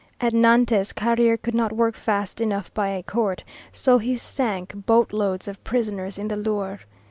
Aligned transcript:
At 0.19 0.33
Nantes, 0.33 0.93
Carrier 0.93 1.37
could 1.37 1.53
not 1.53 1.71
work 1.71 1.93
fast 1.93 2.41
enough 2.41 2.73
by 2.73 2.87
a 2.87 3.03
court, 3.03 3.43
so 3.71 3.99
he 3.99 4.17
sank 4.17 4.87
boat 4.87 5.13
loads 5.13 5.47
of 5.47 5.63
prisoners 5.63 6.17
in 6.17 6.27
the 6.27 6.35
Loire. 6.37 6.79